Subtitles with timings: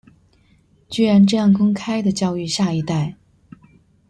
[0.89, 3.17] 居然這樣公開的教育下一代